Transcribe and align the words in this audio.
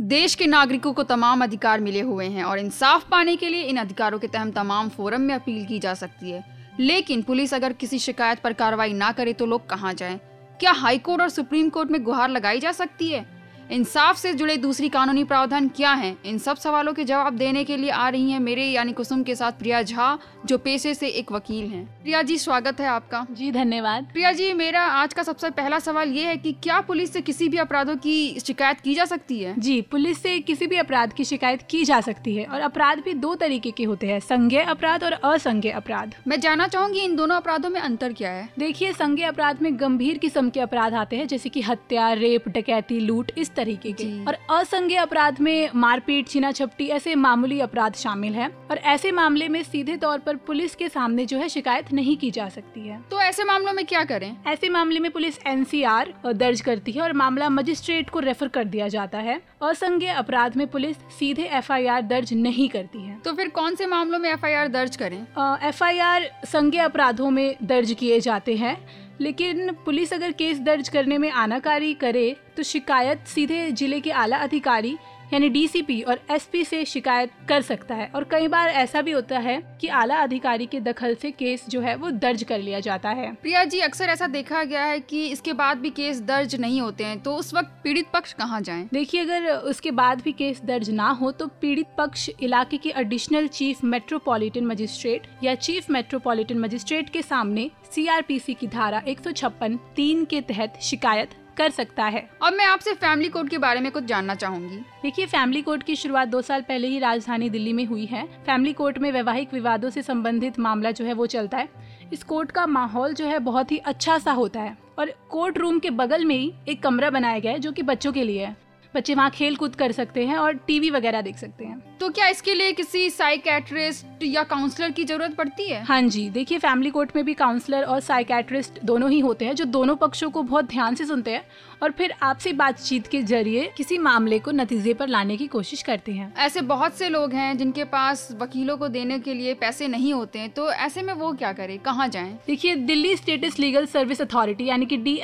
देश 0.00 0.34
के 0.34 0.46
नागरिकों 0.46 0.92
को 0.92 1.02
तमाम 1.02 1.42
अधिकार 1.42 1.80
मिले 1.80 2.00
हुए 2.00 2.26
हैं 2.26 2.44
और 2.44 2.58
इंसाफ 2.58 3.08
पाने 3.10 3.36
के 3.36 3.48
लिए 3.48 3.62
इन 3.62 3.76
अधिकारों 3.76 4.18
के 4.18 4.26
तहत 4.26 4.54
तमाम 4.54 4.88
फोरम 4.88 5.20
में 5.20 5.34
अपील 5.34 5.64
की 5.64 5.78
जा 5.78 5.94
सकती 5.94 6.30
है 6.30 6.44
लेकिन 6.80 7.22
पुलिस 7.22 7.54
अगर 7.54 7.72
किसी 7.72 7.98
शिकायत 7.98 8.38
पर 8.38 8.52
कार्रवाई 8.52 8.92
ना 8.92 9.12
करे 9.12 9.32
तो 9.32 9.46
लोग 9.46 9.68
कहाँ 9.68 9.94
जाएँ? 9.94 10.20
क्या 10.60 10.72
हाई 10.72 10.98
कोर्ट 10.98 11.22
और 11.22 11.28
सुप्रीम 11.28 11.68
कोर्ट 11.68 11.90
में 11.90 12.02
गुहार 12.04 12.30
लगाई 12.30 12.60
जा 12.60 12.72
सकती 12.72 13.08
है 13.08 13.35
इंसाफ 13.70 14.16
से 14.16 14.32
जुड़े 14.34 14.56
दूसरी 14.56 14.88
कानूनी 14.88 15.22
प्रावधान 15.24 15.68
क्या 15.68 15.92
हैं? 15.92 16.16
इन 16.26 16.38
सब 16.38 16.56
सवालों 16.56 16.92
के 16.94 17.04
जवाब 17.04 17.36
देने 17.36 17.64
के 17.64 17.76
लिए 17.76 17.90
आ 17.90 18.08
रही 18.08 18.30
हैं 18.30 18.40
मेरे 18.40 18.64
यानी 18.64 18.92
कुसुम 18.92 19.22
के 19.22 19.34
साथ 19.34 19.52
प्रिया 19.52 19.82
झा 19.82 20.18
जो 20.46 20.58
पेशे 20.58 20.94
से 20.94 21.08
एक 21.08 21.32
वकील 21.32 21.66
हैं। 21.66 21.84
प्रिया 22.02 22.22
जी 22.22 22.36
स्वागत 22.38 22.80
है 22.80 22.86
आपका। 22.86 23.26
जी 23.30 23.50
धन्यवाद। 23.52 24.06
प्रिया 24.12 24.32
जी 24.32 24.52
मेरा 24.52 24.82
आज 24.82 25.14
का 25.14 25.22
सबसे 25.22 25.50
पहला 25.50 25.78
सवाल 25.78 26.08
ये 26.08 26.24
है 26.24 26.36
कि 26.36 26.52
क्या 26.52 26.80
पुलिस 26.80 27.12
से 27.12 27.20
किसी 27.20 27.48
भी 27.48 27.56
अपराधों 27.56 27.96
की 27.96 28.40
शिकायत 28.40 28.80
की 28.80 28.94
जा 28.94 29.04
सकती 29.04 29.38
है? 29.40 29.54
जी 29.58 29.80
पुलिस 29.82 30.22
से 30.22 30.38
किसी 30.40 30.66
भी 30.66 30.76
अपराध 30.76 31.12
की 31.12 31.24
शिकायत 31.24 31.62
की 31.62 31.84
जा 31.84 32.00
सकती 32.00 32.36
है 32.36 32.44
और 32.44 32.60
अपराध 32.60 33.00
भी 33.00 33.14
दो 33.14 33.34
तरीके 33.34 33.70
के 33.70 33.84
होते 33.84 34.06
हैं 34.06 34.20
संज्ञेय 34.20 34.62
अपराध 34.62 35.04
और 35.04 35.12
असंज्ञेय 35.12 35.72
अपराध। 35.72 36.14
मैं 36.28 36.40
जानना 36.40 36.68
चाहूँगी 36.68 37.00
इन 37.00 37.16
दोनों 37.16 37.36
अपराधों 37.36 37.70
में 37.70 37.80
अंतर 37.80 38.12
क्या 38.12 38.30
है? 38.30 38.48
देखिए 38.58 38.92
संज्ञेय 38.92 39.28
अपराध 39.28 39.62
में 39.62 39.72
गंभीर 39.80 40.18
किस्म 40.18 40.50
के 40.50 40.60
अपराध 40.60 40.94
आते 40.94 41.16
हैं 41.16 41.26
जैसे 41.26 41.48
की 41.48 41.60
हत्या 41.60 42.12
रेप 42.12 42.48
डकैती 42.48 43.00
लूट 43.00 43.32
इस 43.38 43.54
तरीके 43.56 43.92
के। 43.92 44.24
और 44.24 44.38
असंज्ञेय 44.50 44.98
अपराध 44.98 45.40
में 45.40 45.68
मारपीट 45.74 46.28
छीना 46.28 46.50
झपटी 46.52 46.86
ऐसे 46.88 47.14
मामूली 47.16 47.60
अपराध 47.60 47.94
शामिल 47.94 48.34
है। 48.34 48.48
और 48.70 48.78
ऐसे 48.86 49.12
मामले 49.12 49.48
में 49.48 49.62
सीधे 49.62 49.96
तौर 49.96 50.18
पर 50.18 50.36
पुलिस 50.36 50.74
के 50.74 50.88
सामने 50.88 51.26
जो 51.26 51.38
है 51.38 51.48
शिकायत 51.48 51.92
नहीं 51.92 52.16
की 52.16 52.30
जा 52.30 52.48
सकती 52.48 52.86
है। 52.88 53.00
तो 53.10 53.20
ऐसे 53.20 53.44
मामलों 53.44 53.72
में 53.72 53.84
क्या 53.86 54.04
करें? 54.04 54.36
ऐसे 54.46 54.68
मामले 54.68 55.00
में 55.00 55.10
पुलिस 55.10 55.38
एनसीआर 55.46 56.14
दर्ज 56.26 56.60
करती 56.60 56.92
है 56.92 57.02
और 57.02 57.12
मामला 57.12 57.48
मजिस्ट्रेट 57.48 58.10
को 58.10 58.20
रेफर 58.20 58.48
कर 58.48 58.64
दिया 58.64 58.88
जाता 58.88 59.18
है। 59.18 59.40
असंज्ञेय 59.62 60.12
अपराध 60.12 60.56
में 60.56 60.66
पुलिस 60.66 60.96
सीधे 61.18 61.42
एफआईआर 61.52 62.02
दर्ज 62.02 62.32
नहीं 62.34 62.68
करती 62.68 63.02
है। 63.02 63.18
तो 63.18 63.32
फिर 63.32 63.48
कौन 63.48 63.74
से 63.74 63.86
मामलों 63.86 64.18
में 64.18 64.30
एफआईआर 64.30 64.68
दर्ज 64.68 64.96
करें? 64.96 65.20
एफआईआर 65.68 66.30
संज्ञेय 66.44 66.82
अपराधों 66.82 67.30
में 67.30 67.56
दर्ज 67.62 67.92
किए 67.92 68.20
जाते 68.20 68.56
हैं। 68.56 69.05
लेकिन 69.20 69.72
पुलिस 69.84 70.12
अगर 70.12 70.32
केस 70.32 70.58
दर्ज 70.60 70.88
करने 70.88 71.18
में 71.18 71.30
आनाकारी 71.30 71.92
करे 71.94 72.34
तो 72.56 72.62
शिकायत 72.62 73.26
सीधे 73.26 73.70
ज़िले 73.70 74.00
के 74.00 74.10
आला 74.22 74.36
अधिकारी 74.36 74.96
यानी 75.32 75.48
डीसीपी 75.48 76.00
और 76.02 76.20
एसपी 76.30 76.62
से 76.64 76.84
शिकायत 76.84 77.30
कर 77.48 77.62
सकता 77.62 77.94
है। 77.94 78.10
और 78.14 78.24
कई 78.24 78.48
बार 78.48 78.68
ऐसा 78.68 79.00
भी 79.02 79.12
होता 79.12 79.38
है 79.38 79.56
कि 79.80 79.88
आला 79.88 80.16
अधिकारी 80.16 80.66
के 80.66 80.80
दखल 80.80 81.14
से 81.14 81.30
केस 81.30 81.64
जो 81.68 81.80
है 81.80 81.94
वो 81.96 82.10
दर्ज 82.10 82.42
कर 82.42 82.58
लिया 82.58 82.80
जाता 82.80 83.10
है। 83.10 83.32
प्रिया 83.34 83.64
जी 83.64 83.80
अक्सर 83.80 84.08
ऐसा 84.08 84.26
देखा 84.26 84.62
गया 84.64 84.84
है 84.84 84.98
कि 85.00 85.26
इसके 85.26 85.52
बाद 85.52 85.78
भी 85.78 85.90
केस 85.90 86.20
दर्ज 86.22 86.54
नहीं 86.56 86.80
होते 86.80 87.04
हैं 87.04 87.20
तो 87.20 87.34
उस 87.36 87.52
वक्त 87.54 87.80
पीड़ित 87.84 88.06
पक्ष 88.12 88.32
कहाँ 88.32 88.60
जाए? 88.60 88.88
देखिए 88.92 89.20
अगर 89.20 89.50
उसके 89.50 89.90
बाद 89.90 90.22
भी 90.22 90.32
केस 90.32 90.60
दर्ज 90.64 90.90
ना 90.90 91.08
हो 91.10 91.30
तो 91.30 91.46
पीड़ित 91.60 91.86
पक्ष 91.98 92.28
इलाके 92.40 92.76
के 92.76 92.92
एडिशनल 92.96 93.46
चीफ 93.48 93.84
मेट्रोपॉलिटन 93.84 94.66
मजिस्ट्रेट 94.66 95.26
या 95.44 95.54
चीफ 95.54 95.90
मेट्रोपॉलिटन 95.90 96.58
मजिस्ट्रेट 96.58 97.10
के 97.10 97.22
सामने 97.22 97.70
सीआरपीसी 97.90 98.54
की 98.54 98.66
धारा 98.66 99.02
एक 99.08 99.20
सौ 99.20 99.58
तीन 99.96 100.24
के 100.24 100.40
तहत 100.40 100.78
शिकायत 100.82 101.30
कर 101.56 101.70
सकता 101.70 102.04
है। 102.04 102.28
अब 102.42 102.52
मैं 102.52 102.64
आपसे 102.64 102.92
फैमिली 102.92 103.28
कोर्ट 103.28 103.48
के 103.48 103.58
बारे 103.58 103.80
में 103.80 103.90
कुछ 103.92 104.04
जानना 104.04 104.34
चाहूँगी। 104.34 104.76
देखिए 105.02 105.26
फैमिली 105.26 105.62
कोर्ट 105.62 105.82
की 105.82 105.96
शुरुआत 105.96 106.28
दो 106.28 106.42
साल 106.42 106.62
पहले 106.62 106.88
ही 106.88 106.98
राजधानी 106.98 107.50
दिल्ली 107.50 107.72
में 107.72 107.84
हुई 107.84 108.04
है। 108.06 108.26
फैमिली 108.46 108.72
कोर्ट 108.72 108.98
में 108.98 109.12
वैवाहिक 109.12 109.54
विवादों 109.54 109.90
से 109.90 110.02
संबंधित 110.02 110.58
मामला 110.58 110.90
जो 110.90 111.04
है 111.04 111.12
वो 111.12 111.26
चलता 111.26 111.58
है। 111.58 111.68
इस 112.12 112.22
कोर्ट 112.22 112.50
का 112.50 112.66
माहौल 112.66 113.14
जो 113.14 113.26
है 113.26 113.38
बहुत 113.38 113.72
ही 113.72 113.78
अच्छा 113.78 114.18
सा 114.18 114.32
होता 114.32 114.60
है। 114.60 114.76
और 114.98 115.12
कोर्ट 115.30 115.58
रूम 115.58 115.78
के 115.78 115.90
बगल 115.90 116.24
में 116.24 116.34
ही 116.34 116.52
एक 116.68 116.82
कमरा 116.82 117.10
बनाया 117.10 117.38
गया 117.38 117.52
है 117.52 117.58
जो 117.58 117.72
कि 117.72 117.82
बच्चों 117.82 118.12
के 118.12 118.24
लिए 118.24 118.44
है। 118.44 118.65
बच्चे 118.96 119.14
वहाँ 119.14 119.30
खेल 119.30 119.56
कूद 119.56 119.74
कर 119.76 119.92
सकते 119.92 120.26
हैं 120.26 120.36
और 120.36 120.52
टीवी 120.66 120.90
वगैरह 120.90 121.20
देख 121.22 121.36
सकते 121.38 121.64
हैं। 121.64 121.82
तो 122.00 122.08
क्या 122.10 122.26
इसके 122.28 122.54
लिए 122.54 122.72
किसी 122.72 123.08
साइकेट्रिस्ट 123.10 124.24
या 124.24 124.42
काउंसलर 124.44 124.90
की 124.90 125.04
ज़रूरत 125.04 125.34
पड़ती 125.34 125.68
है? 125.68 125.82
हाँ 125.84 126.00
जी 126.04 126.28
देखिए 126.30 126.58
फैमिली 126.58 126.90
कोर्ट 126.90 127.10
में 127.16 127.24
भी 127.24 127.34
काउंसलर 127.34 127.82
और 127.84 128.00
साइकेट्रिस्ट 128.02 128.82
दोनों 128.84 129.10
ही 129.10 129.20
होते 129.20 129.44
हैं 129.44 129.54
जो 129.54 129.64
दोनों 129.66 129.96
पक्षों 129.96 130.30
को 130.30 130.42
बहुत 130.44 130.68
ध्यान 130.68 130.94
से 130.94 131.04
सुनते 131.04 131.30
हैं 131.30 131.44
और 131.82 131.90
फिर 131.90 132.12
आपसी 132.22 132.52
बातचीत 132.54 133.06
के 133.06 133.22
ज़रिए 133.22 133.70
किसी 133.76 133.98
मामले 133.98 134.38
को 134.38 134.50
नतीजे 134.52 134.94
पर 134.94 135.08
लाने 135.08 135.36
की 135.36 135.46
कोशिश 135.46 135.82
करते 135.82 136.12
हैं। 136.12 136.32
ऐसे 136.36 136.60
बहुत 136.64 136.94
से 136.94 137.08
लोग 137.08 137.32
हैं 137.32 137.56
जिनके 137.58 137.84
पास 137.86 138.28
वकीलों 138.40 138.76
को 138.76 138.88
देने 138.88 139.18
के 139.18 139.34
लिए 139.34 139.54
पैसे 139.56 139.88
नहीं 139.88 140.12
होते 140.12 140.38
हैं 140.38 140.50
तो 140.50 140.70
ऐसे 140.72 141.02
में 141.02 141.12
वो 141.14 141.32
क्या 141.34 141.52
करे? 141.52 141.76
कहाँ 141.78 142.08
जाए? 142.08 142.32
देखिए 142.46 142.74
Delhi 142.76 143.16
states 143.16 143.58
legal 143.58 143.86
service 143.86 144.20
authority 144.22 144.64
यानी 144.64 144.86
कि 144.86 144.96
डी 144.98 145.20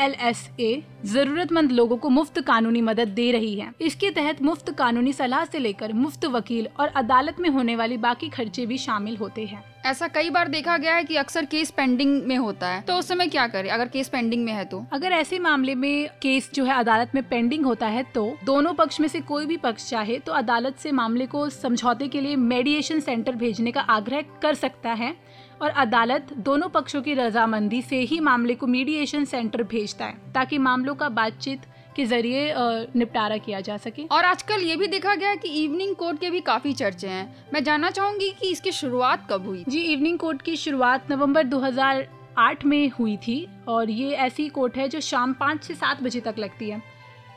जरूरतमंद 1.04 1.72
लोगों 1.72 1.96
को 1.96 2.08
मुफ़्त 2.10 2.40
कानूनी 2.40 2.80
मदद 2.82 3.08
दे 3.10 3.30
रही 3.32 3.54
है। 3.54 3.61
इसके 3.80 4.10
तहत 4.10 4.42
मुफ़्त 4.42 4.70
कानूनी 4.70 5.12
सलाह 5.12 5.44
से 5.44 5.58
लेकर 5.58 5.92
मुफ़्त 5.92 6.24
वकील 6.26 6.68
और 6.80 6.88
अदालत 6.96 7.40
में 7.40 7.48
होने 7.50 7.76
वाली 7.76 7.96
बाकी 7.98 8.28
खर्चे 8.28 8.66
भी 8.66 8.78
शामिल 8.78 9.16
होते 9.16 9.44
हैं। 9.44 9.62
ऐसा 9.86 10.06
कई 10.08 10.30
बार 10.30 10.48
देखा 10.48 10.76
गया 10.78 10.94
है 10.94 11.04
कि 11.04 11.16
अक्सर 11.16 11.44
केस 11.44 11.70
पेंडिंग 11.70 12.22
में 12.24 12.36
होता 12.36 12.68
है। 12.68 12.80
तो 12.80 12.96
उस 12.96 13.08
समय 13.08 13.26
क्या 13.26 13.46
करे? 13.46 13.68
अगर 13.68 13.88
केस 13.88 14.08
पेंडिंग 14.08 14.44
में 14.44 14.52
है 14.52 14.64
तो? 14.64 14.84
अगर 14.92 15.12
ऐसे 15.12 15.38
मामले 15.38 15.74
में 15.74 16.08
केस 16.22 16.50
जो 16.54 16.64
है 16.64 16.74
अदालत 16.74 17.14
में 17.14 17.22
पेंडिंग 17.28 17.64
होता 17.66 17.86
है 17.86 18.02
तो 18.14 18.24
दोनों 18.44 18.72
पक्ष 18.72 19.00
में 19.00 19.08
से 19.08 19.20
कोई 19.22 19.46
भी 19.46 19.56
पक्ष 19.56 19.88
चाहे 19.90 20.18
तो 20.18 20.32
अदालत 20.32 20.78
से 20.78 20.92
मामले 20.92 21.26
को 21.26 21.48
समझौते 21.50 22.08
के 22.08 22.20
लिए 22.20 22.36
मेडिएशन 22.36 23.00
सेंटर 23.00 23.34
भेजने 23.34 23.72
का 23.72 23.80
आग्रह 23.80 24.22
कर 24.42 24.54
सकता 24.54 24.92
है 24.92 25.14
और 25.62 25.70
अदालत 25.70 26.32
दोनों 26.36 26.68
पक्षों 26.68 27.02
की 27.02 27.14
रजामंदी 27.14 27.82
से 27.82 28.00
ही 28.00 28.20
मामले 28.20 28.54
को 28.54 28.66
मीडिएशन 28.66 29.24
सेंटर 29.24 29.62
भेजता 29.62 30.04
है 30.04 30.32
ताकि 30.34 30.58
मामलों 30.58 30.94
का 30.94 31.08
बातचीत 31.10 31.66
के 31.92 32.04
ज़रिए 32.04 32.54
निपटारा 32.96 33.36
किया 33.38 33.60
जा 33.60 33.76
सके। 33.78 34.02
और 34.06 34.24
आजकल 34.24 34.62
ये 34.62 34.76
भी 34.76 34.86
देखा 34.86 35.14
गया 35.14 35.34
कि 35.34 35.48
इवनिंग 35.64 35.94
कोर्ट 35.96 36.20
के 36.20 36.30
भी 36.30 36.40
काफ़ी 36.42 36.72
चर्चे 36.72 37.08
हैं। 37.08 37.50
मैं 37.52 37.62
जानना 37.64 37.90
चाहूँगी 37.90 38.30
कि 38.40 38.50
इसकी 38.50 38.72
शुरुआत 38.72 39.26
कब 39.30 39.46
हुई? 39.46 39.64
जी 39.68 39.80
इवनिंग 39.82 40.18
कोर्ट 40.18 40.42
की 40.42 40.56
शुरुआत 40.56 41.10
नवंबर 41.10 41.46
2008 41.46 42.64
में 42.64 42.90
हुई 42.90 43.16
थी 43.18 43.46
और 43.68 43.90
ये 43.90 44.10
ऐसी 44.18 44.48
कोर्ट 44.48 44.76
है 44.76 44.88
जो 44.88 45.00
शाम 45.02 45.32
पाँच 45.32 45.64
से 45.64 45.74
सात 45.74 46.02
बजे 46.02 46.20
तक 46.20 46.38
लगती 46.38 46.70
है। 46.70 46.82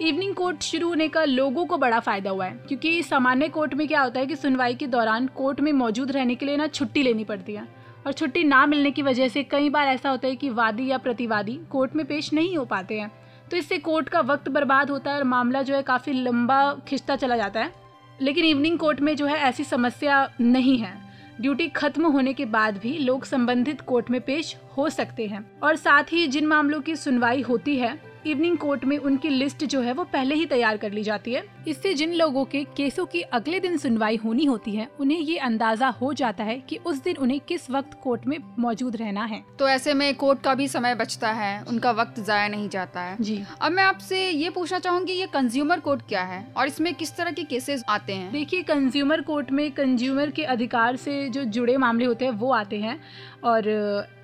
इवनिंग 0.01 0.33
कोर्ट 0.35 0.61
शुरू 0.61 0.87
होने 0.87 1.07
का 1.07 1.23
लोगों 1.23 1.65
को 1.65 1.77
बड़ा 1.77 1.99
फ़ायदा 1.99 2.29
हुआ 2.29 2.45
है 2.45 2.57
क्योंकि 2.67 3.01
सामान्य 3.03 3.47
कोर्ट 3.49 3.73
में 3.73 3.87
क्या 3.87 4.01
होता 4.01 4.19
है 4.19 4.25
कि 4.25 4.35
सुनवाई 4.35 4.75
के 4.75 4.87
दौरान 4.87 5.27
कोर्ट 5.27 5.59
में 5.59 5.71
मौजूद 5.73 6.11
रहने 6.11 6.35
के 6.35 6.45
लिए 6.45 6.57
ना 6.57 6.67
छुट्टी 6.67 7.03
लेनी 7.03 7.23
पड़ती 7.23 7.53
है। 7.53 7.67
और 8.05 8.13
छुट्टी 8.13 8.43
ना 8.43 8.65
मिलने 8.65 8.91
की 8.91 9.01
वजह 9.01 9.27
से 9.27 9.43
कई 9.43 9.69
बार 9.69 9.87
ऐसा 9.87 10.09
होता 10.09 10.27
है 10.27 10.35
कि 10.35 10.49
वादी 10.51 10.87
या 10.87 10.97
प्रतिवादी 10.97 11.59
कोर्ट 11.71 11.95
में 11.95 12.05
पेश 12.05 12.31
नहीं 12.33 12.57
हो 12.57 12.65
पाते 12.65 12.99
हैं। 12.99 13.11
तो 13.51 13.57
इससे 13.57 13.77
कोर्ट 13.77 14.09
का 14.09 14.19
वक्त 14.19 14.49
बर्बाद 14.49 14.89
होता 14.89 15.11
है 15.11 15.17
और 15.17 15.23
मामला 15.23 15.61
जो 15.61 15.75
है 15.75 15.81
काफ़ी 15.81 16.13
लंबा 16.13 16.73
खिंचता 16.87 17.15
चला 17.15 17.37
जाता 17.37 17.59
है। 17.59 17.73
लेकिन 18.21 18.45
इवनिंग 18.45 18.79
कोर्ट 18.79 19.01
में 19.01 19.15
जो 19.15 19.25
है 19.25 19.35
ऐसी 19.35 19.63
समस्या 19.63 20.29
नहीं 20.41 20.77
है। 20.77 20.93
ड्यूटी 21.41 21.67
खत्म 21.67 22.05
होने 22.05 22.33
के 22.33 22.45
बाद 22.45 22.77
भी 22.77 22.97
लोग 22.97 23.25
संबंधित 23.25 23.81
कोर्ट 23.81 24.09
में 24.09 24.21
पेश 24.21 24.55
हो 24.77 24.89
सकते 24.89 25.25
हैं। 25.27 25.59
और 25.63 25.75
साथ 25.75 26.03
ही 26.03 26.27
जिन 26.27 26.47
मामलों 26.47 26.81
की 26.81 26.95
सुनवाई 26.95 27.41
होती 27.41 27.75
है 27.75 28.14
इवनिंग 28.25 28.57
कोर्ट 28.57 28.85
में 28.85 28.97
उनकी 28.99 29.29
लिस्ट 29.29 29.63
जो 29.65 29.81
है 29.81 29.93
वो 29.93 30.03
पहले 30.05 30.35
ही 30.35 30.45
तैयार 30.45 30.77
कर 30.77 30.91
ली 30.91 31.03
जाती 31.03 31.33
है। 31.33 31.43
इससे 31.67 31.93
जिन 31.93 32.13
लोगों 32.13 32.43
के 32.45 32.63
केसों 32.77 33.05
की 33.05 33.21
अगले 33.21 33.59
दिन 33.59 33.77
सुनवाई 33.77 34.15
होनी 34.15 34.45
होती 34.45 34.71
है 34.71 34.87
उन्हें 34.99 35.19
ये 35.19 35.37
अंदाज़ा 35.39 35.87
हो 35.91 36.11
जाता 36.13 36.43
है 36.43 36.59
कि 36.59 36.77
उस 36.77 37.03
दिन 37.03 37.17
उन्हें 37.17 37.39
किस 37.39 37.69
वक्त 37.71 37.97
कोर्ट 38.03 38.25
में 38.27 38.37
मौजूद 38.59 38.95
रहना 38.95 39.25
है। 39.25 39.43
तो 39.59 39.67
ऐसे 39.69 39.93
में 39.93 40.13
कोर्ट 40.15 40.41
का 40.41 40.53
भी 40.55 40.67
समय 40.67 40.95
बचता 40.95 41.31
है 41.31 41.63
उनका 41.63 41.91
वक्त 41.93 42.19
जाया 42.19 42.47
नहीं 42.47 42.69
जाता 42.69 43.01
है। 43.01 43.15
जी। 43.19 43.41
अब 43.61 43.71
मैं 43.71 43.83
आपसे 43.83 44.29
ये 44.29 44.49
पूछना 44.49 44.79
चाहूँगी 44.79 45.13
ये 45.13 45.27
कंज्यूमर 45.33 45.79
कोर्ट 45.79 46.01
क्या 46.09 46.23
है 46.23 46.45
और 46.57 46.67
इसमें 46.67 46.93
किस 46.95 47.15
तरह 47.17 47.31
के 47.31 47.43
केसेस 47.45 47.83
आते 47.89 48.13
हैं? 48.13 48.31
देखिए 48.31 48.63
कंज्यूमर 48.63 49.21
कोर्ट 49.21 49.51
में 49.51 49.69
कंज्यूमर 49.73 50.31
के 50.31 50.43
अधिकार 50.45 50.95
से 50.97 51.27
जो 51.29 51.43
जुड़े 51.45 51.77
मामले 51.77 52.05
होते 52.05 52.25
हैं 52.25 52.31
वो 52.33 52.51
आते 52.53 52.79
हैं 52.79 52.99
और 53.43 53.63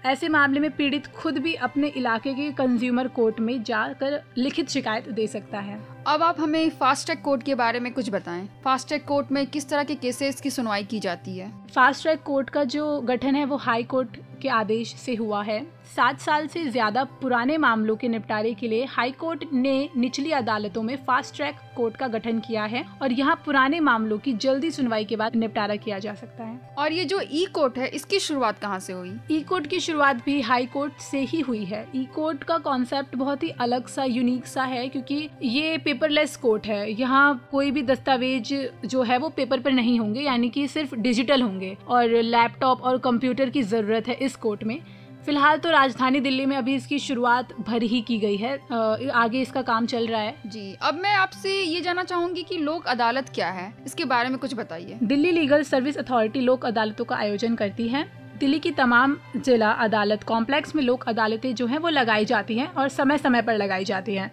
ऐसे 0.05 0.29
मामले 0.29 0.59
में 0.59 0.69
पीड़ित 0.71 1.07
खुद 1.07 1.37
भी 1.37 1.53
अपने 1.55 1.87
इलाके 1.87 2.33
के 2.33 2.51
कंज्यूमर 2.51 3.07
कोर्ट 3.07 3.39
में 3.39 3.63
जाकर 3.63 4.21
लिखित 4.37 4.69
शिकायत 4.69 5.09
दे 5.09 5.27
सकता 5.27 5.59
है। 5.59 5.79
अब 6.07 6.23
आप 6.23 6.39
हमें 6.39 6.69
फास्ट 6.69 7.05
ट्रैक 7.05 7.21
कोर्ट 7.21 7.43
के 7.43 7.55
बारे 7.55 7.79
में 7.79 7.93
कुछ 7.93 8.09
बताएँ। 8.09 8.49
फास्ट 8.63 8.87
ट्रैक 8.87 9.05
कोर्ट 9.05 9.31
में 9.31 9.45
किस 9.47 9.69
तरह 9.69 9.83
के 9.83 9.95
केसेस 9.95 10.41
की 10.41 10.49
सुनवाई 10.49 10.83
की 10.83 10.99
जाती 10.99 11.37
है? 11.37 11.51
फास्ट 11.75 12.01
ट्रैक 12.01 12.23
कोर्ट 12.23 12.49
का 12.49 12.63
जो 12.63 13.01
गठन 13.01 13.35
है 13.35 13.45
वो 13.45 13.57
हाई 13.57 13.83
कोर्ट 13.83 14.17
के 14.41 14.49
आदेश 14.49 14.95
से 14.95 15.15
हुआ 15.15 15.43
है। 15.43 15.80
सात 15.91 16.19
साल 16.19 16.45
से 16.47 16.63
ज़्यादा 16.65 17.03
पुराने 17.21 17.57
मामलों 17.57 17.95
के 17.95 18.07
निपटारे 18.07 18.53
के 18.53 18.67
लिए 18.67 18.83
हाई 18.85 19.11
कोर्ट 19.11 19.43
ने 19.53 19.89
निचली 19.97 20.31
अदालतों 20.31 20.83
में 20.83 20.95
फास्ट 21.07 21.35
ट्रैक 21.35 21.55
कोर्ट 21.75 21.95
का 21.97 22.07
गठन 22.07 22.39
किया 22.39 22.63
है 22.65 22.83
और 23.01 23.11
यहाँ 23.11 23.35
पुराने 23.45 23.79
मामलों 23.79 24.17
की 24.17 24.33
जल्दी 24.35 24.69
सुनवाई 24.71 25.05
के 25.05 25.15
बाद 25.15 25.35
निपटारा 25.35 25.75
किया 25.75 25.97
जा 25.99 26.13
सकता 26.13 26.43
है। 26.43 26.59
और 26.77 26.93
ये 26.93 27.05
जो 27.05 27.19
ई 27.23 27.45
कोर्ट 27.53 27.77
है 27.77 27.87
इसकी 27.89 28.19
शुरुआत 28.19 28.59
कहाँ 28.59 28.79
से 28.79 28.93
हुई? 28.93 29.11
ई 29.31 29.41
कोर्ट 29.41 29.67
की 29.67 29.79
शुरुआत 29.79 30.23
भी 30.25 30.39
हाई 30.41 30.65
कोर्ट 30.67 31.01
से 31.01 31.19
ही 31.21 31.39
हुई 31.39 31.63
है। 31.65 31.85
ई 31.95 32.05
कोर्ट 32.15 32.43
का 32.43 32.57
कॉन्सेप्ट 32.59 33.15
बहुत 33.15 33.43
ही 33.43 33.49
अलग 33.59 33.87
सा 33.87 34.03
यूनिक 34.03 34.45
सा 34.45 34.63
है 34.63 34.87
क्योंकि 34.87 35.29
ये 35.43 35.77
पेपरलेस 35.77 36.37
कोर्ट 36.37 36.67
है। 36.67 36.91
यहाँ 36.91 37.47
कोई 37.51 37.71
भी 37.71 37.83
दस्तावेज़ 37.83 38.53
जो 38.85 39.03
है 39.03 39.17
वो 39.17 39.29
पेपर 39.31 39.59
पर 39.59 39.71
नहीं 39.71 39.99
होंगे 39.99 40.21
यानी 40.21 40.49
कि 40.49 40.67
सिर्फ़ 40.69 40.95
डिजिटल 40.97 41.41
होंगे 41.41 41.75
और 41.87 42.21
लैपटॉप 42.23 42.81
और 42.81 42.97
कंप्यूटर 43.01 43.49
की 43.49 43.63
ज़रूरत 43.65 44.07
है 44.07 44.15
इस 44.15 44.35
कोर्ट 44.37 44.63
में। 44.63 44.79
फ़िलहाल 45.25 45.57
तो 45.57 45.69
राजधानी 45.69 46.19
दिल्ली 46.19 46.45
में 46.45 46.55
अभी 46.57 46.75
इसकी 46.75 46.97
शुरुआत 46.99 47.51
भर 47.59 47.81
ही 47.81 48.01
की 48.01 48.17
गई 48.19 48.37
है। 48.37 48.53
आगे 49.13 49.41
इसका 49.41 49.61
काम 49.61 49.85
चल 49.85 50.07
रहा 50.07 50.21
है। 50.21 50.35
जी 50.45 50.75
अब 50.81 50.99
मैं 51.01 51.13
आपसे 51.15 51.51
ये 51.53 51.81
जानना 51.81 52.03
चाहूँगी 52.03 52.43
कि 52.43 52.57
लोक 52.57 52.87
अदालत 52.87 53.29
क्या 53.35 53.49
है? 53.49 53.73
इसके 53.85 54.05
बारे 54.05 54.29
में 54.29 54.37
कुछ 54.37 54.53
बताइए। 54.53 54.97
दिल्ली 55.03 55.31
लीगल 55.31 55.63
सर्विस 55.63 55.97
अथॉरिटी 55.97 56.41
लोक 56.41 56.65
अदालतों 56.65 57.05
का 57.05 57.15
आयोजन 57.15 57.55
करती 57.55 57.87
है। 57.87 58.05
दिल्ली 58.39 58.59
की 58.59 58.71
तमाम 58.71 59.15
जिला 59.37 59.71
अदालत 59.71 60.23
कॉम्प्लेक्स 60.23 60.75
में 60.75 60.83
लोक 60.83 61.03
अदालतें 61.03 61.53
जो 61.55 61.65
हैं 61.67 61.77
वो 61.77 61.89
लगाई 61.89 62.25
जाती 62.25 62.57
हैं 62.57 62.67
और 62.67 62.89
समय 62.89 63.17
समय 63.17 63.41
पर 63.41 63.57
लगाई 63.57 63.85
जाती 63.85 64.15
हैं। 64.15 64.31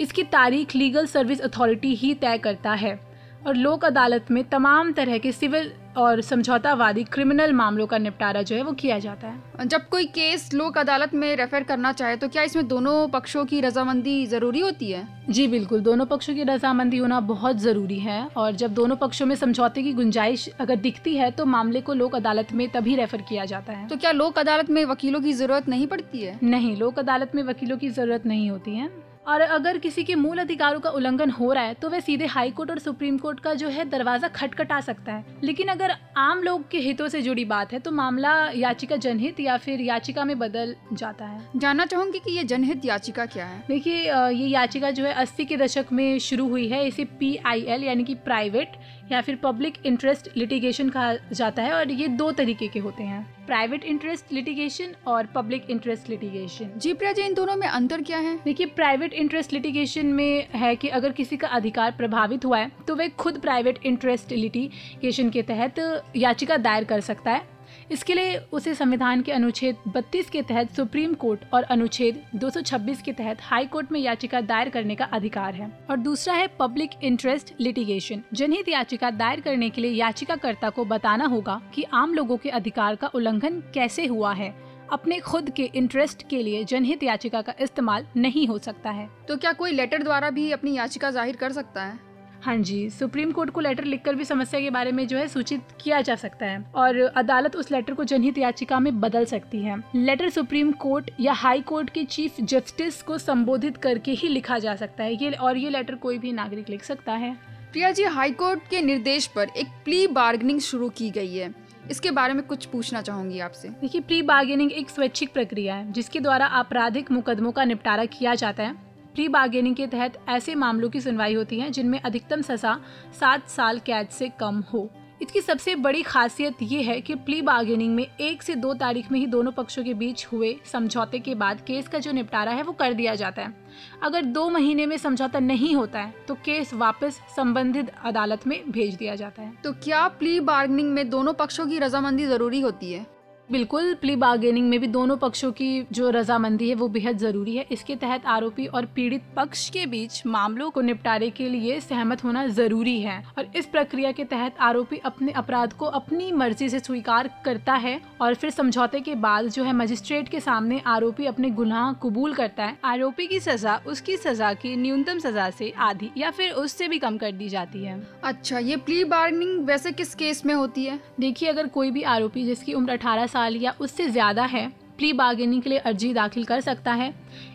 इसकी 0.00 0.22
तारीख 0.28 0.76
लीगल 0.76 1.06
सर्विस 1.06 1.40
अथॉरिटी 1.40 1.94
ही 1.94 2.14
तय 2.14 2.38
करता 2.38 2.72
है 2.74 2.98
और 3.46 3.56
लोक 3.56 3.84
अदालत 3.84 4.30
में 4.30 4.42
तमाम 4.44 4.92
तरह 4.92 5.18
के 5.18 5.32
सिविल 5.32 5.72
और 5.98 6.20
समझौतावादी 6.22 7.04
क्रिमिनल 7.04 7.52
मामलों 7.52 7.86
का 7.86 7.98
निपटारा 7.98 8.42
जो 8.42 8.56
है 8.56 8.62
वो 8.62 8.72
किया 8.74 8.98
जाता 8.98 9.28
है। 9.28 9.66
जब 9.66 9.88
कोई 9.88 10.04
केस 10.08 10.52
लोक 10.54 10.78
अदालत 10.78 11.14
में 11.14 11.34
रेफर 11.36 11.62
करना 11.62 11.92
चाहे 11.92 12.16
तो 12.16 12.28
क्या 12.28 12.42
इसमें 12.42 12.66
दोनों 12.68 13.08
पक्षों 13.08 13.44
की 13.44 13.60
रजामंदी 13.60 14.26
ज़रूरी 14.26 14.60
होती 14.60 14.90
है? 14.90 15.06
जी 15.30 15.46
बिल्कुल। 15.48 15.80
दोनों 15.80 16.06
पक्षों 16.06 16.34
की 16.34 16.42
रजामंदी 16.44 16.98
होना 16.98 17.20
बहुत 17.22 17.56
ज़रूरी 17.58 17.98
है 17.98 18.22
और 18.36 18.52
जब 18.54 18.74
दोनों 18.74 18.96
पक्षों 18.96 19.26
में 19.26 19.34
समझौते 19.36 19.82
की 19.82 19.92
गुंजाइश 19.92 20.48
अगर 20.60 20.76
दिखती 20.78 21.16
है 21.16 21.30
तो 21.30 21.44
मामले 21.46 21.80
को 21.80 21.94
लोक 21.94 22.14
अदालत 22.16 22.52
में 22.52 22.68
तभी 22.70 22.96
रेफर 22.96 23.22
किया 23.28 23.44
जाता 23.44 23.72
है। 23.72 23.86
तो 23.88 23.96
क्या 23.96 24.12
लोक 24.12 24.38
अदालत 24.38 24.70
में 24.70 24.84
वकीलों 24.84 25.20
की 25.20 25.32
ज़रूरत 25.32 25.68
नहीं 25.68 25.86
पड़ती 25.86 26.20
है? 26.20 26.38
नहीं 26.42 26.76
लोक 26.76 26.98
अदालत 26.98 27.34
में 27.34 27.42
वकीलों 27.42 27.78
की 27.78 27.88
ज़रूरत 27.90 28.26
नहीं 28.26 28.50
होती 28.50 28.76
है। 28.76 28.90
और 29.28 29.40
अगर 29.40 29.78
किसी 29.78 30.02
के 30.04 30.14
मूल 30.14 30.38
अधिकारों 30.38 30.80
का 30.80 30.90
उल्लंघन 30.90 31.30
हो 31.30 31.52
रहा 31.52 31.64
है 31.64 31.74
तो 31.74 31.88
वह 31.90 32.00
सीधे 32.00 32.26
हाई 32.26 32.50
कोर्ट 32.50 32.70
और 32.70 32.78
सुप्रीम 32.78 33.18
कोर्ट 33.18 33.40
का 33.40 33.54
जो 33.54 33.68
है 33.68 33.84
दरवाज़ा 33.90 34.28
खटखटा 34.28 34.80
सकता 34.80 35.12
है। 35.12 35.40
लेकिन 35.44 35.68
अगर 35.68 35.94
आम 36.16 36.42
लोग 36.42 36.68
के 36.70 36.78
हितों 36.78 37.08
से 37.08 37.22
जुड़ी 37.22 37.44
बात 37.44 37.72
है 37.72 37.78
तो 37.78 37.90
मामला 37.92 38.32
याचिका 38.56 38.96
जनहित 38.98 39.40
या 39.40 39.56
फिर 39.56 39.80
याचिका 39.80 40.24
में 40.24 40.38
बदल 40.38 40.74
जाता 40.92 41.24
है। 41.24 41.40
जानना 41.56 41.86
चाहूँगी 41.86 42.18
कि 42.18 42.36
ये 42.36 42.44
जनहित 42.44 42.84
याचिका 42.84 43.26
क्या 43.26 43.46
है? 43.46 43.62
देखिए 43.68 44.02
ये 44.02 44.46
याचिका 44.46 44.90
जो 44.90 45.04
है 45.04 45.12
अस्सी 45.14 45.44
के 45.44 45.56
दशक 45.56 45.92
में 45.92 46.18
शुरू 46.20 46.48
हुई 46.48 46.68
है 46.68 46.86
इसे 46.86 47.04
पी 47.20 47.36
आई 47.46 47.64
एल 47.64 47.84
यानी 47.84 48.04
कि 48.04 48.14
प्राइवेट 48.24 48.76
या 49.12 49.20
फिर 49.20 49.36
पब्लिक 49.42 49.86
इंटरेस्ट 49.86 50.36
लिटिगेशन 50.36 50.88
कहा 50.88 51.14
जाता 51.32 51.62
है 51.62 51.72
और 51.72 51.90
ये 51.92 52.08
दो 52.08 52.30
तरीके 52.32 52.68
के 52.68 52.78
होते 52.78 53.02
हैं। 53.02 53.26
प्राइवेट 53.48 53.84
इंटरेस्ट 53.84 54.32
लिटिगेशन 54.32 54.94
और 55.06 55.26
public 55.26 55.70
interest 55.70 56.08
litigation 56.10 56.70
ji 56.76 56.92
Priya 56.92 57.12
ji 57.12 57.22
इन 57.22 57.34
दोनों 57.34 57.54
में 57.56 57.66
अंतर 57.66 58.02
क्या 58.02 58.18
है? 58.18 58.38
देखिए 58.44 58.66
प्राइवेट 58.68 59.12
इंटरेस्ट 59.14 59.52
लिटिगेशन 59.52 60.06
में 60.06 60.48
है 60.54 60.74
कि 60.76 60.88
अगर 60.90 61.12
किसी 61.12 61.36
का 61.36 61.48
अधिकार 61.48 61.94
प्रभावित 61.98 62.44
हुआ 62.44 62.58
है 62.58 62.70
तो 62.88 62.96
वह 62.96 63.08
खुद 63.18 63.40
प्राइवेट 63.40 63.78
इंटरेस्ट 63.86 64.32
लिटिगेशन 64.32 65.30
के 65.30 65.42
तहत 65.44 65.80
याचिका 66.16 66.56
दायर 66.58 66.84
कर 66.84 67.00
सकता 67.00 67.30
है। 67.30 67.46
इसके 67.92 68.14
लिए 68.14 68.36
उसे 68.52 68.74
संविधान 68.74 69.22
के 69.22 69.32
अनुच्छेद 69.32 69.76
32 69.88 70.30
के 70.30 70.42
तहत 70.42 70.74
सुप्रीम 70.74 71.14
कोर्ट 71.14 71.40
और 71.54 71.62
अनुच्छेद 71.62 72.22
226 72.34 73.02
के 73.02 73.12
तहत 73.12 73.38
हाई 73.40 73.66
कोर्ट 73.66 73.92
में 73.92 74.00
याचिका 74.00 74.40
दायर 74.40 74.68
करने 74.68 74.94
का 74.94 75.04
अधिकार 75.04 75.54
है। 75.54 75.70
और 75.90 75.96
दूसरा 75.96 76.34
है 76.34 76.46
पब्लिक 76.58 76.90
इंटरेस्ट 77.02 77.54
लिटिगेशन। 77.60 78.22
जनहित 78.34 78.68
याचिका 78.68 79.10
दायर 79.10 79.40
करने 79.40 79.70
के 79.70 79.80
लिए 79.80 79.90
याचिकाकर्ता 79.90 80.70
को 80.70 80.84
बताना 80.84 81.26
होगा 81.26 81.60
कि 81.74 81.84
आम 81.84 82.14
लोगों 82.14 82.36
के 82.36 82.50
अधिकार 82.50 82.96
का 82.96 83.06
उल्लंघन 83.06 83.62
कैसे 83.74 84.06
हुआ 84.06 84.32
है। 84.32 84.54
अपने 84.92 85.18
खुद 85.20 85.50
के 85.50 85.70
इंटरेस्ट 85.74 86.22
के 86.28 86.42
लिए 86.42 86.64
जनहित 86.64 87.02
याचिका 87.02 87.40
का 87.42 87.54
इस्तेमाल 87.60 88.06
नहीं 88.16 88.46
हो 88.46 88.58
सकता 88.58 88.90
है। 88.90 89.08
तो 89.28 89.36
क्या 89.36 89.52
कोई 89.52 89.72
लेटर 89.72 90.02
द्वारा 90.02 90.30
भी 90.30 90.50
अपनी 90.52 90.76
याचिका 90.76 91.10
ज़ाहिर 91.10 91.36
कर 91.36 91.52
सकता 91.52 91.82
है? 91.82 92.07
हाँ 92.42 92.56
जी 92.56 92.88
सुप्रीम 92.90 93.30
कोर्ट 93.32 93.50
को 93.50 93.60
लेटर 93.60 93.84
लिखकर 93.84 94.14
भी 94.14 94.24
समस्या 94.24 94.60
के 94.60 94.70
बारे 94.70 94.92
में 94.92 95.06
जो 95.08 95.16
है 95.18 95.26
सूचित 95.28 95.62
किया 95.80 96.00
जा 96.00 96.14
सकता 96.14 96.46
है 96.46 96.64
और 96.74 96.98
अदालत 96.98 97.56
उस 97.56 97.70
लेटर 97.72 97.94
को 97.94 98.04
जनहित 98.04 98.38
याचिका 98.38 98.78
में 98.80 99.00
बदल 99.00 99.24
सकती 99.24 99.62
है। 99.62 99.76
लेटर 99.94 100.28
सुप्रीम 100.28 100.72
कोर्ट 100.72 101.10
या 101.20 101.32
हाई 101.32 101.60
कोर्ट 101.60 101.90
के 101.90 102.04
चीफ 102.04 102.40
जस्टिस 102.40 103.02
को 103.02 103.18
संबोधित 103.18 103.76
करके 103.76 104.12
ही 104.12 104.28
लिखा 104.28 104.58
जा 104.58 104.74
सकता 104.76 105.04
है। 105.04 105.14
ये 105.14 105.30
और 105.30 105.56
ये 105.56 105.70
लेटर 105.70 105.94
कोई 105.94 106.18
भी 106.18 106.32
नागरिक 106.32 106.68
लिख 106.68 106.84
सकता 106.84 107.12
है। 107.12 107.36
प्रिया 107.72 107.90
जी 107.90 108.04
हाई 108.04 108.30
कोर्ट 108.32 108.68
के 108.70 108.80
निर्देश 108.82 109.26
पर 109.26 109.48
एक 109.56 109.68
प्ली 109.84 110.06
बार्गेनिंग 110.06 110.60
शुरू 110.60 110.88
की 110.88 111.10
गई 111.10 111.34
है। 111.34 111.54
इसके 111.90 112.10
बारे 112.10 112.34
में 112.34 112.46
कुछ 112.46 112.64
पूछना 112.66 113.02
चाहूँगी 113.02 113.38
आपसे। 113.40 113.68
देखिए 113.70 114.00
प्री 114.00 114.22
बार्गेनिंग 114.22 114.72
एक 114.72 114.90
स्वैच्छिक 114.90 115.32
प्रक्रिया 115.32 115.74
है 115.74 115.92
जिसके 115.92 116.20
द्वारा 116.20 116.46
आपराधिक 116.46 117.10
मुकदमों 117.10 117.52
का 117.52 117.64
निपटारा 117.64 118.04
किया 118.04 118.34
जाता 118.34 118.62
है। 118.62 118.87
प्री 119.14 119.28
बार्गेनिंग 119.28 119.74
के 119.76 119.86
तहत 119.86 120.18
ऐसे 120.28 120.54
मामलों 120.54 120.88
की 120.90 121.00
सुनवाई 121.00 121.34
होती 121.34 121.58
है 121.60 121.70
जिनमें 121.70 122.00
अधिकतम 122.00 122.42
सजा 122.42 122.78
सात 123.20 123.48
साल 123.48 123.78
कैद 123.78 124.08
से 124.08 124.28
कम 124.40 124.60
हो। 124.72 124.88
इसकी 125.22 125.40
सबसे 125.40 125.74
बड़ी 125.74 126.02
खासियत 126.02 126.56
ये 126.62 126.82
है 126.82 127.00
कि 127.00 127.14
प्ली 127.14 127.40
बार्गेनिंग 127.42 127.94
में 127.94 128.06
एक 128.20 128.42
से 128.42 128.54
दो 128.54 128.74
तारीख 128.74 129.10
में 129.12 129.18
ही 129.20 129.26
दोनों 129.26 129.52
पक्षों 129.52 129.84
के 129.84 129.94
बीच 129.94 130.26
हुए 130.26 130.54
समझौते 130.64 131.18
के 131.18 131.34
बाद 131.34 131.60
केस 131.60 131.88
का 131.88 131.98
जो 131.98 132.12
निपटारा 132.12 132.52
है 132.52 132.62
वो 132.62 132.72
कर 132.72 132.92
दिया 132.92 133.14
जाता 133.14 133.42
है। 133.42 133.54
अगर 134.02 134.24
दो 134.24 134.48
महीने 134.50 134.86
में 134.86 134.96
समझौता 134.96 135.38
नहीं 135.38 135.74
होता 135.74 136.00
है 136.00 136.14
तो 136.28 136.34
केस 136.34 136.74
वापस 136.74 137.20
संबंधित 137.36 137.92
अदालत 138.04 138.46
में 138.46 138.60
भेज 138.70 138.94
दिया 138.94 139.14
जाता 139.14 139.42
है। 139.42 139.52
तो 139.64 139.72
क्या 139.74 140.06
प्ली 140.08 140.38
बार्गेनिंग 140.42 140.92
में 140.92 141.08
दोनों 141.10 141.34
पक्षों 141.34 141.66
की 141.66 141.78
रजामंदी 141.78 142.26
ज़रूरी 142.26 142.60
होती 142.60 142.92
है? 142.92 143.06
बिल्कुल 143.48 143.92
प्ली 143.94 144.14
बार्गेनिंग 144.16 144.68
में 144.68 144.78
भी 144.80 144.86
दोनों 144.86 145.16
पक्षों 145.16 145.50
की 145.52 145.86
जो 145.92 146.08
रजामंदी 146.10 146.68
है 146.68 146.74
वो 146.74 146.86
बेहद 146.88 147.18
ज़रूरी 147.18 147.54
है। 147.56 147.64
इसके 147.72 147.94
तहत 147.96 148.26
आरोपी 148.26 148.66
और 148.66 148.86
पीड़ित 148.86 149.22
पक्ष 149.36 149.68
के 149.70 149.84
बीच 149.86 150.22
मामलों 150.26 150.68
को 150.70 150.80
निपटारे 150.80 151.28
के 151.30 151.48
लिए 151.48 151.78
सहमत 151.80 152.24
होना 152.24 152.46
ज़रूरी 152.48 153.00
है 153.00 153.16
और 153.38 153.46
इस 153.56 153.66
प्रक्रिया 153.66 154.10
के 154.12 154.24
तहत 154.24 154.56
आरोपी 154.60 154.96
अपने 155.04 155.32
अपराध 155.32 155.72
को 155.72 155.86
अपनी 155.98 156.30
मर्ज़ी 156.32 156.68
से 156.68 156.78
स्वीकार 156.78 157.30
करता 157.44 157.74
है 157.76 158.00
और 158.20 158.34
फिर 158.34 158.50
समझौते 158.50 159.00
के 159.00 159.14
बाद 159.14 159.48
जो 159.48 159.64
है 159.64 159.72
मजिस्ट्रेट 159.72 160.28
के 160.28 160.40
सामने 160.40 160.82
आरोपी 160.86 161.26
अपने 161.26 161.50
गुनाह 161.52 161.92
कबूल 162.02 162.34
करता 162.34 162.64
है। 162.64 162.76
आरोपी 162.84 163.26
की 163.26 163.40
सजा 163.40 163.80
उसकी 163.86 164.16
सजा 164.16 164.52
की 164.54 164.74
न्यूनतम 164.76 165.18
सजा 165.20 165.48
से 165.50 165.72
आधी 165.78 166.10
या 166.16 166.30
फिर 166.30 166.52
उससे 166.54 166.88
भी 166.88 166.98
कम 166.98 167.16
कर 167.16 167.32
दी 167.32 167.48
जाती 167.48 167.84
है। 167.84 168.00
अच्छा 168.24 168.58
ये 168.58 168.76
प्ली 168.78 169.02
बार्गेनिंग 169.06 169.66
वैसे 169.66 169.92
किस 169.92 170.14
केस 170.14 170.44
में 170.46 170.54
होती 170.54 170.84
है? 170.84 171.00
देखिए 171.20 171.48
अगर 171.48 171.66
कोई 171.70 171.90
भी 171.90 172.02
आरोपी 172.08 172.44
जिसकी 172.44 172.74
उम्र 172.74 172.92
अठारह 172.92 173.26
साल 173.38 173.56
या 173.56 173.74
उससे 173.80 174.08
ज़्यादा 174.08 174.44
है 174.46 174.66
प्री 174.98 175.12
बार्गेनिंग 175.14 175.62
के 175.62 175.70
लिए 175.70 175.78
अर्जी 175.80 176.12
दाखिल 176.14 176.44
कर 176.44 176.60
सकता 176.60 176.92
है। 176.92 177.12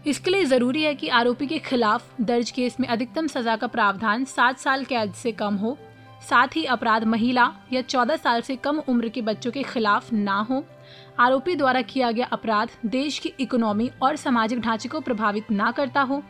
इसके 0.08 0.32
लिए 0.32 0.44
ज़रूरी 0.46 0.84
है 0.84 0.94
कि 0.96 1.08
आरोपी 1.12 1.48
के 1.48 1.58
खिलाफ 1.62 2.22
दर्ज 2.22 2.52
केस 2.52 2.80
में 2.80 2.88
अधिकतम 2.88 3.28
सज़ा 3.28 3.56
का 3.56 3.68
प्रावधान 3.68 4.24
सात 4.26 4.60
साल 4.60 4.86
कैद 4.86 5.14
से 5.14 5.32
कम 5.34 5.56
हो। 5.56 5.78
साथ 6.22 6.56
ही 6.56 6.64
अपराध 6.68 7.04
महिला 7.06 7.50
या 7.74 7.82
चौदह 7.84 8.16
साल 8.18 8.42
से 8.42 8.56
कम 8.58 8.80
उम्र 8.90 9.10
के 9.10 9.22
बच्चों 9.22 9.52
के 9.52 9.64
खिलाफ 9.64 10.14
ना 10.14 10.40
हो। 10.42 10.64
आरोपी 11.20 11.56
द्वारा 11.56 11.82
किया 11.84 12.12
गया 12.12 12.26
अपराध 12.28 12.70
देश 12.88 13.20
की 13.20 13.34
इकोनॉमी 13.40 13.90
और 14.02 14.16
सामाजिक 14.16 14.60
ढांचे 14.60 14.90
को 14.90 15.00
प्रभावित 15.02 15.52
ना 15.52 15.72
करता 15.72 16.02
हो। 16.02 16.22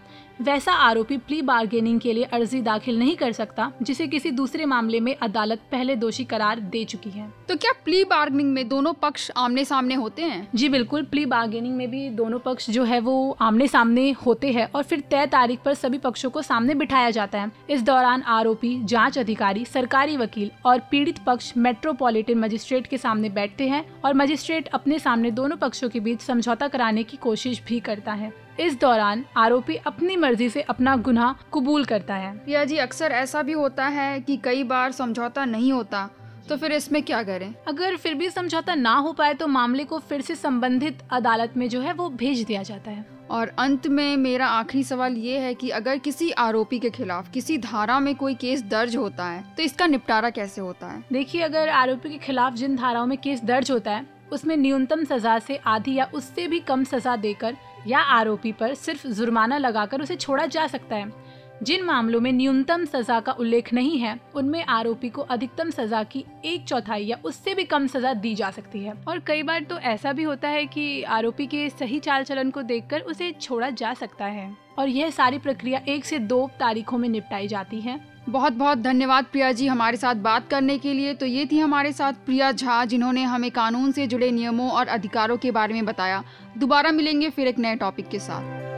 वैसा 0.44 0.72
आरोपी 0.74 1.18
प्ली 1.18 1.42
बार्गेनिंग 1.42 2.00
के 2.00 2.13
लिए 2.13 2.24
अर्जी 2.34 2.60
दाखिल 2.62 2.98
नहीं 3.00 3.16
कर 3.18 3.31
सकता 3.31 3.72
जिसे 3.81 4.07
किसी 4.07 4.31
दूसरे 4.31 4.66
मामले 4.66 5.00
में 5.00 5.16
अदालत 5.18 5.60
पहले 5.72 5.95
दोषी 5.95 6.24
करार 6.24 6.59
दे 6.59 6.83
चुकी 6.85 7.09
है। 7.09 7.28
तो 7.50 7.56
क्या 7.56 7.71
प्ली 7.85 8.04
बार्गेनिंग 8.04 8.52
में 8.54 8.68
दोनों 8.69 8.94
पक्ष 8.94 9.30
आमने 9.38 9.66
सामने 9.66 9.95
होते 9.95 10.21
हैं? 10.21 10.47
जी 10.56 10.69
बिल्कुल 10.69 11.04
प्ली 11.04 11.26
बार्गेनिंग 11.26 11.76
में 11.76 11.90
भी 11.92 12.09
दोनों 12.09 12.40
पक्ष 12.40 12.69
जो 12.69 12.83
है 12.83 13.00
वो 13.00 13.16
आमने 13.42 13.68
सामने 13.68 14.09
होते 14.26 14.52
हैं 14.52 14.68
और 14.76 14.83
फिर 14.83 15.04
तय 15.12 15.26
तारीख 15.28 15.59
पर 15.59 15.73
सभी 15.73 15.97
पक्षों 15.97 16.30
को 16.30 16.42
सामने 16.42 16.76
बिठाया 16.76 17.09
जाता 17.09 17.42
है। 17.42 17.52
इस 17.69 17.83
दौरान 17.83 18.21
आरोपी 18.21 18.78
जाँच 18.83 19.18
अधिकारी 19.18 19.66
सरकारी 19.66 20.18
वकील 20.18 20.52
और 20.66 20.80
पीड़ित 20.92 21.19
पक्ष 21.26 21.54
मेट्रोपॉलिटन 21.57 22.40
मजिस्ट्रेट 22.40 22.88
के 22.88 22.97
सामने 22.97 23.30
बैठते 23.31 23.68
हैं 23.68 23.85
और 24.06 24.14
मजिस्ट्रेट 24.14 24.68
अपने 24.73 25.00
सामने 25.00 25.31
दोनों 25.31 25.57
पक्षों 25.57 25.90
के 25.90 26.00
बीच 26.00 26.21
समझौता 26.21 26.68
कराने 26.68 27.04
की 27.04 27.18
कोशिश 27.18 27.64
भी 27.68 27.80
करता 27.80 28.14
है। 28.14 28.43
इस 28.60 28.80
दौरान 28.80 29.24
आरोपी 29.38 29.76
अपनी 29.78 30.16
मर्ज़ी 30.16 30.50
से 30.50 30.62
अपना 30.64 30.95
गुनाह 30.98 31.33
कबूल 31.54 31.86
करता 31.86 32.16
है। 32.16 32.33
या 32.50 32.64
जी 32.66 32.78
अक्सर 32.78 33.12
ऐसा 33.12 33.42
भी 33.42 33.54
होता 33.54 33.86
है 33.88 34.19
कि 34.19 34.38
कई 34.38 34.64
बार 34.64 34.92
समझौता 34.92 35.45
नहीं 35.45 35.72
होता 35.74 36.10
तो 36.50 36.56
फिर 36.57 36.72
इसमें 36.72 37.02
क्या 37.04 37.22
करें? 37.24 37.54
अगर 37.68 37.95
फिर 37.95 38.14
भी 38.14 38.30
समझौता 38.30 38.76
ना 38.76 38.94
हो 38.95 39.12
पाए 39.14 39.33
तो 39.33 39.48
मामले 39.48 39.83
को 39.83 40.00
फिर 40.00 40.22
से 40.22 40.36
संबंधित 40.36 41.02
अदालत 41.12 41.54
में 41.57 41.68
जो 41.69 41.81
है 41.81 41.94
वो 41.94 42.10
भेज 42.12 42.44
दिया 42.44 42.64
जाता 42.64 42.92
है। 42.92 43.06
और 43.31 43.52
अंत 43.60 43.88
में 43.88 44.18
मेरा 44.18 44.48
आखिरी 44.48 44.83
सवाल 44.83 45.14
ये 45.14 45.40
है 45.40 45.54
कि 45.54 45.69
अगर 45.72 45.98
किसी 45.98 46.30
आरोपी 46.31 46.80
के 46.80 46.90
खिलाफ 46.90 47.30
किसी 47.31 47.57
धारा 47.57 48.00
में 48.00 48.16
कोई 48.16 48.36
केस 48.36 48.64
दर्ज 48.64 48.95
होता 48.95 49.26
है 49.26 49.44
तो 49.57 49.64
इसका 49.64 49.88
निपटारा 49.88 50.30
कैसे 50.30 50.62
होता 50.62 50.88
है? 50.88 51.04
देखिए 51.14 51.42
अगर 51.42 51.69
आरोपी 51.72 52.10
के 52.10 52.18
खिलाफ 52.18 52.54
जिन 52.54 52.76
धाराओं 52.76 53.06
में 53.06 53.18
केस 53.18 53.44
दर्ज 53.44 53.72
होता 53.72 53.92
है 53.92 54.06
उसमें 54.31 54.56
न्यूनतम 54.57 55.04
सजा 55.06 55.38
से 55.40 55.56
आधी 55.57 55.94
या 55.94 56.10
उससे 56.14 56.48
भी 56.48 56.60
कम 56.62 56.83
सजा 56.83 57.16
देकर 57.18 57.56
या 57.87 57.99
आरोपी 57.99 58.52
पर 58.52 58.73
सिर्फ़ 58.73 59.07
जुर्माना 59.07 59.57
लगाकर 59.57 60.02
उसे 60.02 60.16
छोड़ा 60.16 60.45
जा 60.45 60.68
सकता 60.68 60.95
है। 60.95 61.33
जिन 61.63 61.83
मामलों 61.85 62.21
में 62.21 62.31
न्यूनतम 62.31 62.85
सजा 62.85 63.19
का 63.19 63.31
उल्लेख 63.31 63.73
नहीं 63.73 63.97
है, 63.97 64.19
उनमें 64.35 64.66
आरोपी 64.66 65.09
को 65.09 65.21
अधिकतम 65.21 65.69
सजा 65.69 66.04
की 66.04 66.25
एक 66.45 66.66
चौथाई 66.66 67.04
या 67.04 67.19
उससे 67.25 67.54
भी 67.54 67.63
कम 67.63 67.87
सजा 67.87 68.13
दी 68.13 68.35
जा 68.35 68.52
सकती 68.52 68.80
है। 68.80 68.94
और 69.07 69.19
कई 69.19 69.44
बार 69.44 69.63
तो 69.63 69.78
ऐसा 69.78 70.13
भी 70.13 70.23
होता 70.23 70.47
है 70.47 70.66
कि 70.66 71.04
आरोपी 71.04 71.47
के 71.47 71.69
सही 71.69 71.99
चाल 71.99 72.23
चलन 72.23 72.52
को 72.52 72.61
देखकर 72.61 72.99
उसे 72.99 73.31
छोड़ा 73.31 73.69
जा 73.69 73.94
सकता 73.94 74.25
है। 74.25 74.57
और 74.80 74.90
यह 74.90 75.09
सारी 75.09 75.37
प्रक्रिया 75.40 75.81
एक 75.87 76.06
से 76.06 76.19
दो 76.19 76.52
तारीखों 76.59 76.97
में 76.97 77.09
निपटाई 77.09 77.47
जाती 77.47 77.81
है। 77.81 78.12
बहुत 78.30 78.53
बहुत 78.53 78.77
धन्यवाद 78.77 79.25
प्रिया 79.25 79.51
जी 79.51 79.68
हमारे 79.68 79.97
साथ 79.97 80.15
बात 80.15 80.49
करने 80.49 80.77
के 80.77 80.94
लिए। 80.94 81.13
तो 81.13 81.25
ये 81.25 81.45
थी 81.45 81.59
हमारे 81.59 81.92
साथ 81.92 82.13
प्रिया 82.13 82.51
झा, 82.51 82.85
जिन्होंने 82.85 83.23
हमें 83.23 83.51
कानून 83.51 83.92
से 83.92 84.07
जुड़े 84.07 84.31
नियमों 84.31 84.69
और 84.71 84.87
अधिकारों 84.87 85.37
के 85.37 85.51
बारे 85.51 85.73
में 85.73 85.85
बताया। 85.85 86.23
दोबारा 86.57 86.92
मिलेंगे 86.92 87.30
फिर 87.30 87.47
एक 87.47 87.59
नए 87.59 87.75
टॉपिक 87.75 88.09
के 88.09 88.19
साथ। 88.19 88.72